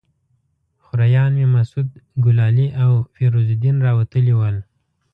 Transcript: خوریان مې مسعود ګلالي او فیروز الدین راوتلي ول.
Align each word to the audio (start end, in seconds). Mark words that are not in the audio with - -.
خوریان 0.83 1.31
مې 1.39 1.47
مسعود 1.55 1.87
ګلالي 2.25 2.67
او 2.83 2.91
فیروز 3.13 3.47
الدین 3.53 3.77
راوتلي 3.85 4.33
ول. 4.37 4.57